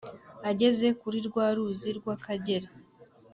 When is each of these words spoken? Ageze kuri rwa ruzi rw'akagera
Ageze 0.49 0.87
kuri 1.01 1.17
rwa 1.27 1.45
ruzi 1.55 1.89
rw'akagera 1.97 2.67